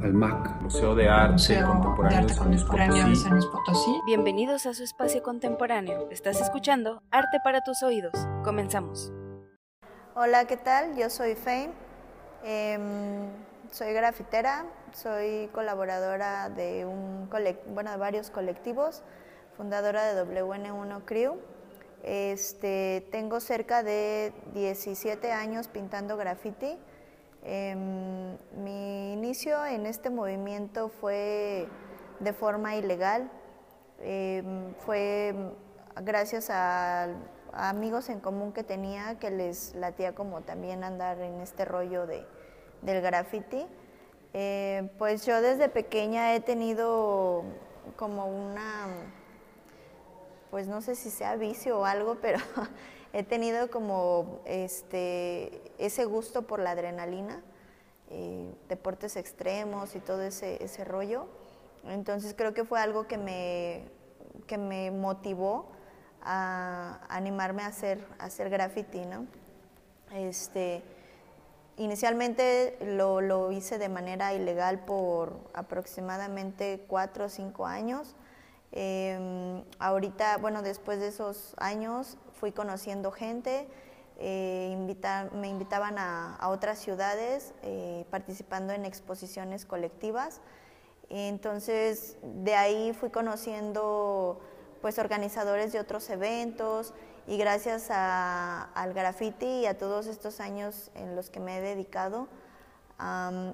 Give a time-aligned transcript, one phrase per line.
[0.00, 0.62] al MAC.
[0.62, 3.22] Museo de Arte Museo Contemporáneo de Arte San Luis Contemporáneo de Potosí.
[3.22, 4.00] San Luis Potosí.
[4.06, 6.08] Bienvenidos a su espacio contemporáneo.
[6.10, 8.12] Estás escuchando Arte para tus oídos.
[8.42, 9.12] Comenzamos.
[10.14, 10.96] Hola, ¿qué tal?
[10.96, 11.72] Yo soy Fame.
[12.42, 13.28] Em,
[13.70, 17.28] soy grafitera, soy colaboradora de un
[17.66, 19.02] bueno, de varios colectivos,
[19.56, 21.38] fundadora de WN1 Crew.
[22.02, 26.78] Este, tengo cerca de 17 años pintando graffiti.
[27.44, 31.68] Em, mi inicio en este movimiento fue
[32.20, 33.30] de forma ilegal.
[34.00, 35.34] Em, fue
[36.00, 37.08] gracias a,
[37.52, 42.24] amigos en común que tenía que les latía como también andar en este rollo de,
[42.82, 43.66] del graffiti.
[44.34, 47.44] Eh, pues yo desde pequeña he tenido
[47.96, 48.86] como una,
[50.50, 52.38] pues no sé si sea vicio o algo, pero
[53.12, 57.42] he tenido como este, ese gusto por la adrenalina,
[58.10, 61.26] eh, deportes extremos y todo ese, ese rollo.
[61.84, 63.84] Entonces creo que fue algo que me,
[64.46, 65.66] que me motivó
[66.22, 69.26] a animarme a hacer, hacer graffiti, ¿no?
[70.14, 70.82] Este,
[71.76, 78.14] inicialmente lo, lo hice de manera ilegal por aproximadamente cuatro o cinco años.
[78.72, 83.68] Eh, ahorita, bueno, después de esos años fui conociendo gente,
[84.18, 84.76] eh,
[85.34, 90.40] me invitaban a, otras ciudades eh, participando en exposiciones colectivas.
[91.10, 94.40] Entonces, de ahí fui conociendo
[94.80, 96.94] pues organizadores de otros eventos
[97.26, 102.26] y gracias al graffiti y a todos estos años en los que me he dedicado,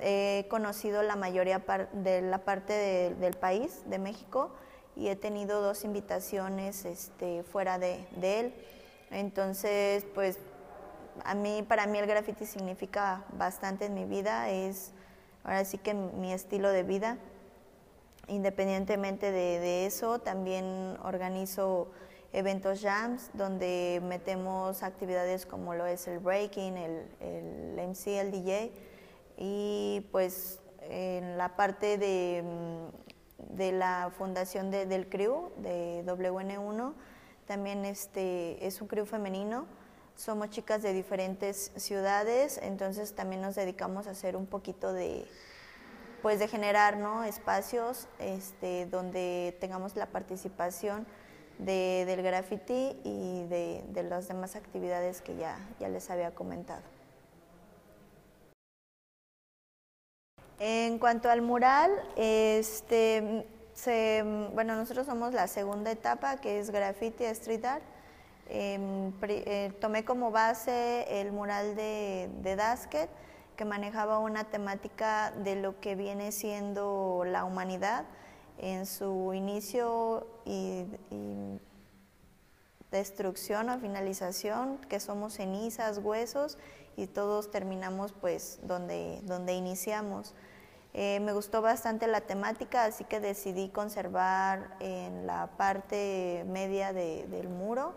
[0.00, 4.50] he conocido la mayoría de la parte de- del país, de México,
[4.96, 8.54] y he tenido dos invitaciones este, fuera de, de él.
[9.10, 10.38] Entonces, pues
[11.24, 14.92] a mí, para mí el graffiti significa bastante en mi vida, es
[15.42, 17.18] ahora sí que mi estilo de vida.
[18.26, 21.90] Independientemente de, de eso, también organizo
[22.32, 28.72] eventos jams donde metemos actividades como lo es el breaking, el, el MC, el DJ
[29.36, 32.42] y pues en la parte de,
[33.50, 36.94] de la fundación de- del crew de WN1
[37.46, 39.66] también este, es un crew femenino.
[40.16, 45.26] Somos chicas de diferentes ciudades, entonces también nos dedicamos a hacer un poquito de,
[46.22, 47.24] pues de generar ¿no?
[47.24, 51.06] espacios este, donde tengamos la participación
[51.58, 56.82] de- del graffiti y de, de las demás actividades que ya, ya les había comentado.
[60.66, 67.24] En cuanto al mural, este, se, bueno, nosotros somos la segunda etapa que es graffiti
[67.24, 67.82] street art.
[68.48, 73.10] Em, eh, tomé como base el mural de, de Dasket,
[73.56, 78.06] que manejaba una temática de lo que viene siendo la humanidad
[78.56, 81.60] en su inicio y, y
[82.90, 86.56] destrucción o finalización, que somos cenizas, huesos
[86.96, 90.34] y todos terminamos pues donde, donde iniciamos.
[90.96, 97.26] Eh, me gustó bastante la temática, así que decidí conservar en la parte media de-
[97.26, 97.94] del muro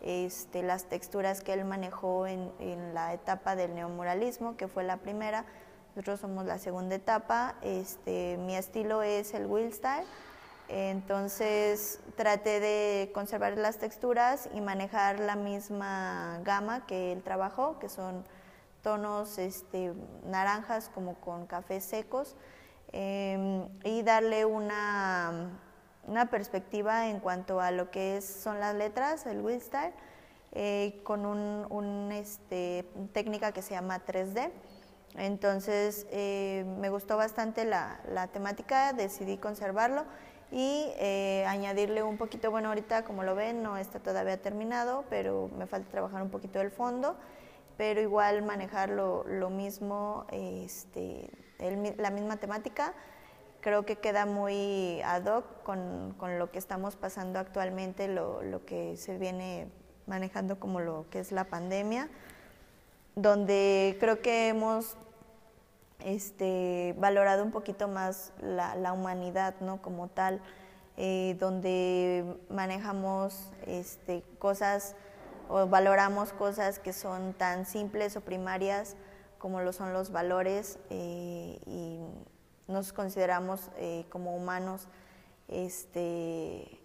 [0.00, 2.48] este, las texturas que él manejó en,
[2.94, 5.44] la etapa del neomuralismo, que fue la primera.
[5.94, 7.56] Nosotros somos la segunda etapa.
[7.62, 10.06] Este, mi estilo es el wheel style.
[10.68, 17.88] Entonces traté de conservar las texturas y manejar la misma gama que él trabajó, que
[17.88, 18.24] son
[18.88, 19.92] tonos este,
[20.24, 22.36] naranjas como con cafés secos,
[22.94, 25.50] eh, y darle una,
[26.06, 29.92] una perspectiva en cuanto a lo que es, son las letras, el wheel style,
[30.52, 34.50] eh, con un, un, este, técnica que se llama 3D.
[35.18, 40.06] Entonces eh, me gustó bastante la, la temática, decidí conservarlo
[40.50, 45.50] y eh, añadirle un poquito, bueno ahorita como lo ven no está todavía terminado, pero
[45.58, 47.16] me falta trabajar un poquito el fondo,
[47.78, 51.30] pero igual manejar lo, mismo, este,
[51.96, 52.92] la misma temática,
[53.60, 58.64] creo que queda muy ad hoc con, con lo que estamos pasando actualmente, lo, lo
[58.64, 59.68] que se viene
[60.08, 62.08] manejando como lo que es la pandemia,
[63.14, 64.96] donde creo que hemos
[66.00, 69.80] este, valorado un poquito más la, la humanidad ¿no?
[69.80, 70.40] como tal,
[70.96, 74.96] eh, donde manejamos este, cosas
[75.48, 78.96] o valoramos cosas que son tan simples o primarias
[79.38, 82.00] como lo son los valores eh, y
[82.66, 84.88] nos consideramos eh, como humanos
[85.48, 86.80] este,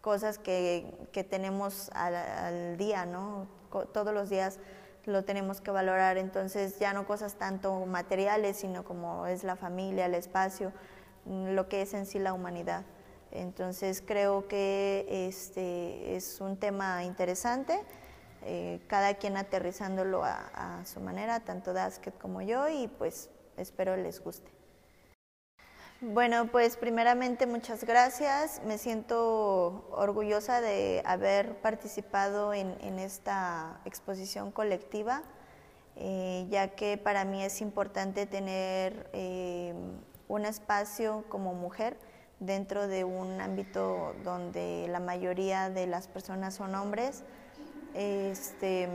[0.00, 3.46] cosas que, que tenemos al, al día, ¿no?
[3.92, 4.58] Todos los días
[5.04, 6.16] lo tenemos que valorar.
[6.16, 10.72] Entonces ya no cosas tanto materiales, sino como es la familia, el espacio,
[11.26, 12.84] lo que es en sí la humanidad.
[13.30, 17.78] Entonces creo que este es un tema interesante,
[18.44, 24.22] eh, cada quien aterrizándolo a, su manera, tanto Dasket como yo, y pues espero les
[24.22, 24.50] guste.
[26.00, 28.62] Bueno, pues primeramente muchas gracias.
[28.64, 35.22] Me siento orgullosa de haber participado en, esta exposición colectiva,
[35.96, 39.74] eh, ya que para mí es importante tener eh,
[40.28, 41.98] un espacio como mujer
[42.40, 47.24] dentro de un ámbito donde la mayoría de las personas son hombres.
[47.94, 48.88] Este,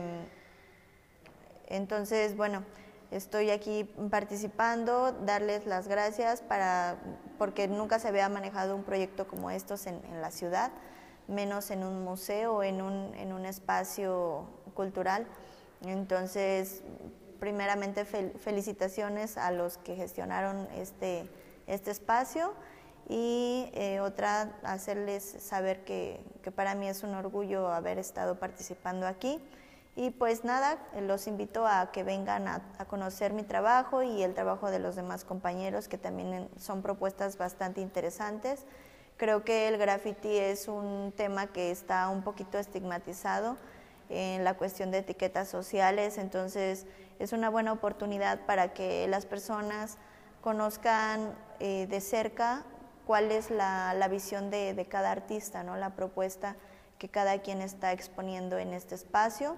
[1.67, 2.63] entonces, bueno,
[3.11, 6.97] estoy aquí participando, darles las gracias para,
[7.37, 10.71] porque nunca se había manejado un proyecto como estos en, la ciudad,
[11.27, 15.27] menos en un museo o en un, en un espacio cultural.
[15.85, 16.81] Entonces,
[17.39, 21.29] primeramente felicitaciones a los que gestionaron este,
[21.67, 22.53] este espacio
[23.09, 29.07] y eh, otra, hacerles saber que, que, para mí es un orgullo haber estado participando
[29.07, 29.41] aquí.
[29.95, 34.33] Y pues nada, los invito a que vengan a, a, conocer mi trabajo y el
[34.33, 38.65] trabajo de los demás compañeros, que también son propuestas bastante interesantes.
[39.17, 43.57] Creo que el graffiti es un tema que está un poquito estigmatizado
[44.09, 46.87] en la cuestión de etiquetas sociales, entonces
[47.19, 49.97] es una buena oportunidad para que las personas
[50.41, 52.65] conozcan eh, de cerca
[53.05, 55.75] cuál es la, la visión de, de, cada artista, ¿no?
[55.75, 56.55] la propuesta
[56.97, 59.57] que cada quien está exponiendo en este espacio.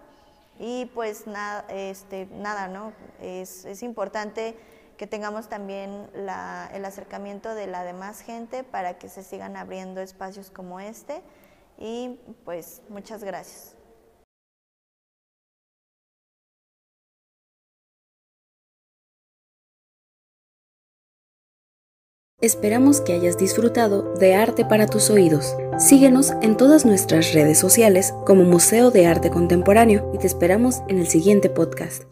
[0.58, 2.94] Y pues nada, este, nada ¿no?
[3.22, 4.58] es, es importante
[4.98, 10.02] que tengamos también la, el acercamiento de la demás gente para que se sigan abriendo
[10.02, 11.22] espacios como este.
[11.78, 13.76] Y pues muchas gracias.
[22.46, 25.56] Esperamos que hayas disfrutado de Arte para tus oídos.
[25.80, 31.00] Síguenos en todas nuestras redes sociales como Museo de Arte Contemporáneo y te esperamos en
[31.00, 32.04] el siguiente podcast.